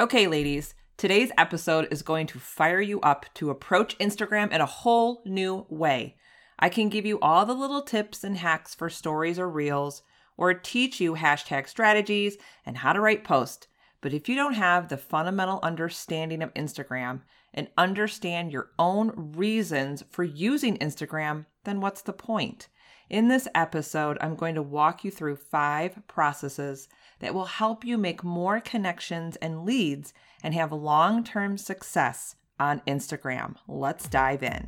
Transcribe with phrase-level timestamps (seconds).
[0.00, 4.66] Okay, ladies, today's episode is going to fire you up to approach Instagram in a
[4.66, 6.14] whole new way.
[6.56, 10.04] I can give you all the little tips and hacks for stories or reels,
[10.36, 13.66] or teach you hashtag strategies and how to write posts.
[14.00, 17.22] But if you don't have the fundamental understanding of Instagram
[17.52, 22.68] and understand your own reasons for using Instagram, then what's the point?
[23.10, 26.88] In this episode, I'm going to walk you through five processes
[27.20, 30.12] that will help you make more connections and leads
[30.42, 33.54] and have long term success on Instagram.
[33.66, 34.66] Let's dive in.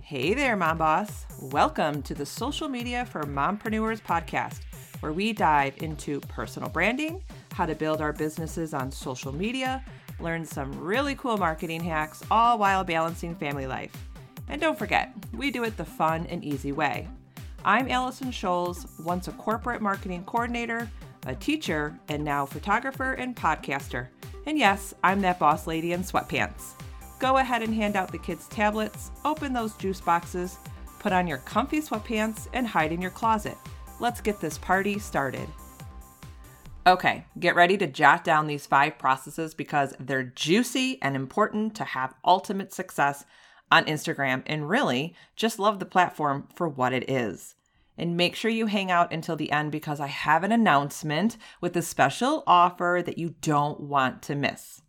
[0.00, 1.26] Hey there, Mom Boss.
[1.38, 4.60] Welcome to the Social Media for Mompreneurs podcast,
[5.00, 7.22] where we dive into personal branding,
[7.52, 9.84] how to build our businesses on social media,
[10.18, 13.92] learn some really cool marketing hacks, all while balancing family life.
[14.52, 17.08] And don't forget, we do it the fun and easy way.
[17.64, 20.90] I'm Allison Scholes, once a corporate marketing coordinator,
[21.24, 24.08] a teacher, and now photographer and podcaster.
[24.44, 26.74] And yes, I'm that boss lady in sweatpants.
[27.18, 30.58] Go ahead and hand out the kids' tablets, open those juice boxes,
[30.98, 33.56] put on your comfy sweatpants, and hide in your closet.
[34.00, 35.48] Let's get this party started.
[36.86, 41.84] Okay, get ready to jot down these five processes because they're juicy and important to
[41.84, 43.24] have ultimate success
[43.72, 47.54] on Instagram and really just love the platform for what it is.
[47.96, 51.76] And make sure you hang out until the end because I have an announcement with
[51.76, 54.82] a special offer that you don't want to miss.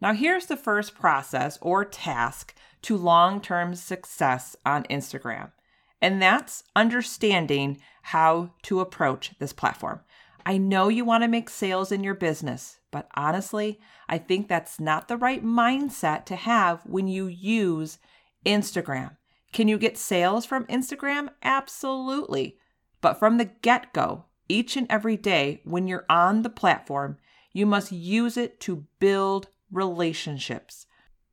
[0.00, 5.52] Now, here's the first process or task to long term success on Instagram,
[6.00, 10.00] and that's understanding how to approach this platform.
[10.48, 14.78] I know you want to make sales in your business, but honestly, I think that's
[14.78, 17.98] not the right mindset to have when you use
[18.46, 19.16] Instagram.
[19.52, 21.30] Can you get sales from Instagram?
[21.42, 22.58] Absolutely.
[23.00, 27.18] But from the get go, each and every day when you're on the platform,
[27.52, 30.86] you must use it to build relationships.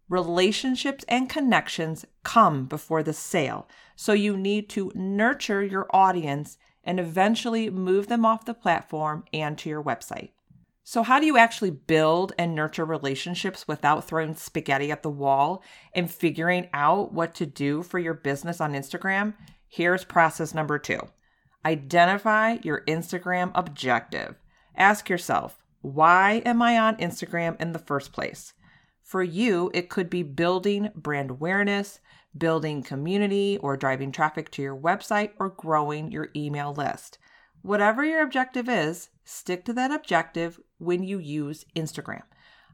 [0.09, 3.67] Relationships and connections come before the sale.
[3.95, 9.57] So you need to nurture your audience and eventually move them off the platform and
[9.57, 10.29] to your website.
[10.85, 15.63] So, how do you actually build and nurture relationships without throwing spaghetti at the wall
[15.95, 19.33] and figuring out what to do for your business on Instagram?
[19.67, 20.99] Here's process number two
[21.65, 24.35] identify your Instagram objective.
[24.75, 28.53] Ask yourself, why am I on Instagram in the first place?
[29.01, 31.99] For you, it could be building brand awareness,
[32.37, 37.17] building community, or driving traffic to your website, or growing your email list.
[37.61, 42.23] Whatever your objective is, stick to that objective when you use Instagram.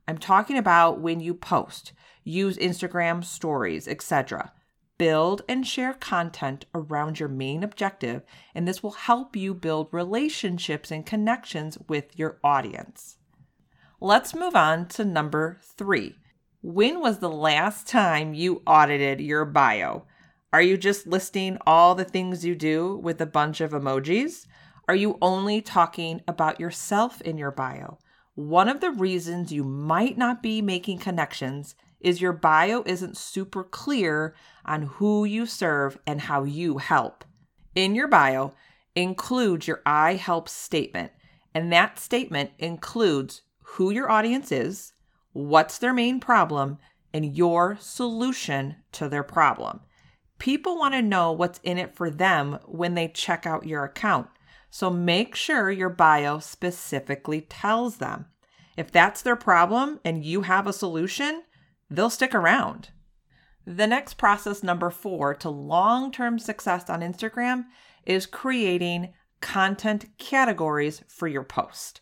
[0.08, 1.94] I'm talking about when you post,
[2.24, 4.52] use Instagram stories, etc.
[4.98, 8.24] Build and share content around your main objective,
[8.56, 13.18] and this will help you build relationships and connections with your audience.
[14.02, 16.16] Let's move on to number three
[16.62, 20.04] when was the last time you audited your bio?
[20.52, 24.46] Are you just listing all the things you do with a bunch of emojis?
[24.88, 27.98] Are you only talking about yourself in your bio?
[28.36, 33.64] One of the reasons you might not be making connections is your bio isn't super
[33.64, 37.24] clear on who you serve and how you help.
[37.74, 38.54] In your bio,
[38.96, 41.14] include your I help statement,
[41.54, 44.94] and that statement includes who your audience is,
[45.34, 46.78] what's their main problem,
[47.14, 49.82] and your solution to their problem.
[50.38, 54.28] People want to know what's in it for them when they check out your account.
[54.70, 58.28] So make sure your bio specifically tells them.
[58.78, 61.44] If that's their problem and you have a solution,
[61.90, 62.90] they'll stick around.
[63.66, 67.66] The next process, number four, to long term success on Instagram
[68.06, 72.02] is creating content categories for your post.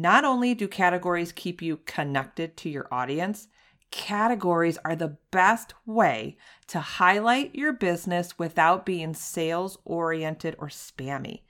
[0.00, 3.48] Not only do categories keep you connected to your audience,
[3.90, 6.36] categories are the best way
[6.68, 11.40] to highlight your business without being sales oriented or spammy.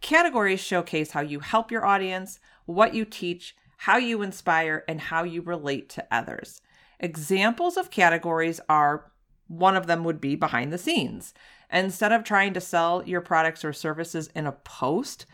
[0.00, 5.22] Categories showcase how you help your audience, what you teach, how you inspire, and how
[5.22, 6.62] you relate to others.
[7.00, 9.12] Examples of categories are
[9.46, 11.34] one of them would be behind the scenes.
[11.70, 15.26] Instead of trying to sell your products or services in a post,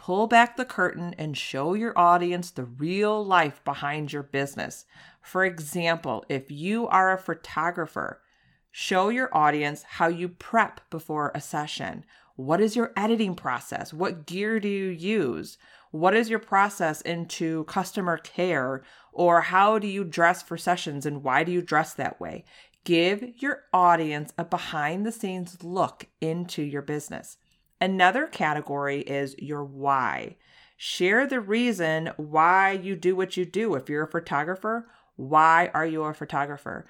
[0.00, 4.86] pull back the curtain and show your audience the real life behind your business.
[5.20, 8.22] For example, if you are a photographer,
[8.70, 12.06] show your audience how you prep before a session.
[12.36, 13.92] What is your editing process?
[13.92, 15.58] What gear do you use?
[15.90, 18.82] What is your process into customer care?
[19.12, 22.46] Or how do you dress for sessions and why do you dress that way?
[22.84, 27.36] Give your audience a behind the scenes look into your business.
[27.80, 30.36] Another category is your why.
[30.76, 33.74] Share the reason why you do what you do.
[33.74, 36.86] If you're a photographer, why are you a photographer?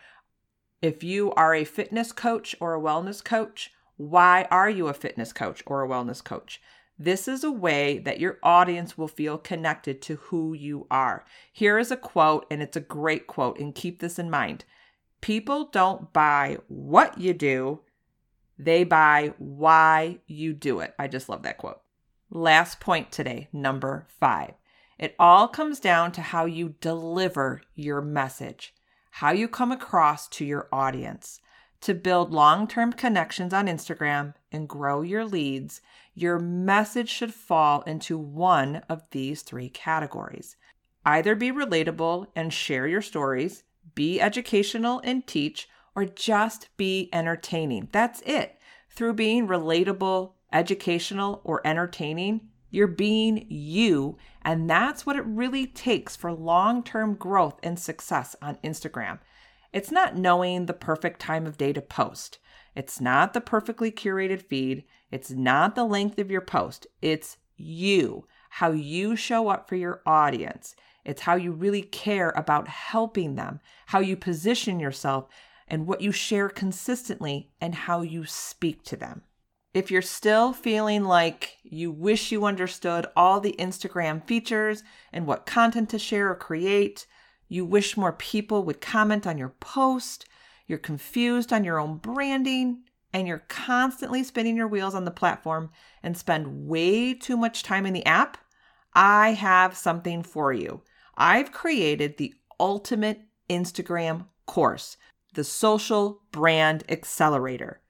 [0.83, 5.33] If you are a fitness coach or a wellness coach, why are you a fitness
[5.33, 6.61] coach or a wellness coach?
[6.99, 11.25] This is a way that your audience will feel connected to who you are.
[11.53, 14.65] Here is a quote, and it's a great quote, and keep this in mind.
[15.21, 17.81] People don't buy what you do,
[18.65, 20.95] they buy why you do it.
[20.99, 21.81] I just love that quote.
[22.31, 24.55] Last point today, number five.
[24.99, 28.75] It all comes down to how you deliver your message,
[29.13, 31.41] how you come across to your audience.
[31.83, 35.81] To build long term connections on Instagram and grow your leads,
[36.15, 40.57] your message should fall into one of these three categories.
[41.07, 43.65] Either be relatable and share your stories,
[43.95, 47.89] be educational and teach, or just be entertaining.
[47.93, 48.59] That's it.
[48.89, 56.15] Through being relatable, educational, or entertaining, you're being you, and that's what it really takes
[56.15, 59.19] for long term growth and success on Instagram.
[59.73, 62.39] It's not knowing the perfect time of day to post.
[62.75, 64.85] It's not the perfectly curated feed.
[65.11, 66.87] It's not the length of your post.
[67.03, 70.75] It's you, how you show up for your audience.
[71.05, 75.29] It's how you really care about helping them, how you position yourself,
[75.71, 79.23] and what you share consistently, and how you speak to them.
[79.73, 84.83] If you're still feeling like you wish you understood all the Instagram features
[85.13, 87.07] and what content to share or create,
[87.49, 90.27] you wish more people would comment on your post,
[90.67, 92.83] you're confused on your own branding,
[93.13, 95.71] and you're constantly spinning your wheels on the platform
[96.03, 98.39] and spend way too much time in the app,
[98.95, 100.83] I have something for you.
[101.17, 104.97] I've created the ultimate Instagram course,
[105.35, 107.81] the Social Brand Accelerator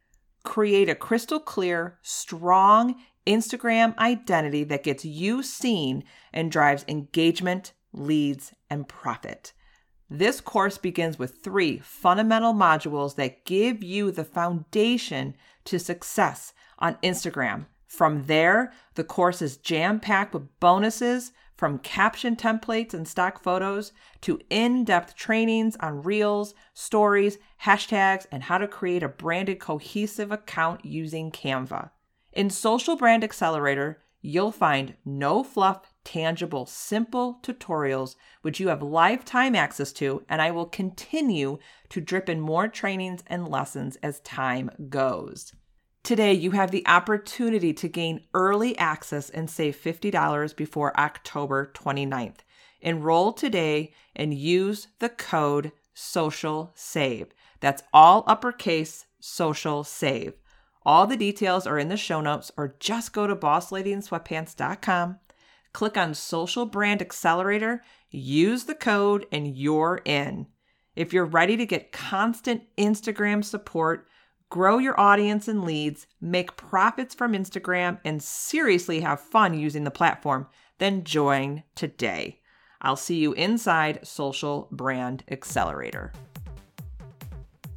[0.44, 2.96] create a crystal clear, strong
[3.26, 9.52] Instagram identity that gets you seen and drives engagement, leads, and profit.
[10.08, 15.36] This course begins with three fundamental modules that give you the foundation
[15.66, 17.66] to success on Instagram.
[17.86, 23.92] From there, the course is jam packed with bonuses from caption templates and stock photos
[24.22, 30.32] to in depth trainings on reels, stories, hashtags, and how to create a branded cohesive
[30.32, 31.90] account using Canva.
[32.32, 39.54] In Social Brand Accelerator, you'll find no fluff, tangible, simple tutorials which you have lifetime
[39.54, 41.58] access to, and I will continue
[41.90, 45.52] to drip in more trainings and lessons as time goes.
[46.02, 52.38] Today, you have the opportunity to gain early access and save $50 before October 29th.
[52.80, 57.28] Enroll today and use the code social save.
[57.60, 60.32] That's all uppercase social save.
[60.84, 65.18] All the details are in the show notes or just go to bossladyandsweatpants.com,
[65.72, 70.46] click on social brand accelerator, use the code and you're in.
[70.96, 74.08] If you're ready to get constant Instagram support,
[74.50, 79.90] grow your audience and leads, make profits from Instagram, and seriously have fun using the
[79.90, 80.46] platform,
[80.78, 82.40] then join today.
[82.82, 86.12] I'll see you inside Social Brand Accelerator.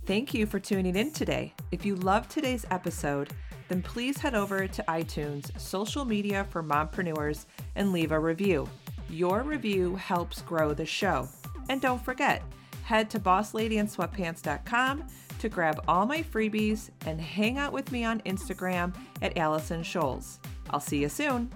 [0.05, 1.53] Thank you for tuning in today.
[1.71, 3.29] If you loved today's episode,
[3.69, 7.45] then please head over to iTunes, social media for mompreneurs,
[7.75, 8.67] and leave a review.
[9.09, 11.29] Your review helps grow the show.
[11.69, 12.41] And don't forget,
[12.83, 15.07] head to bossladyandsweatpants.com
[15.43, 20.37] to grab all my freebies and hang out with me on Instagram at Allison Scholes.
[20.69, 21.51] I'll see you soon.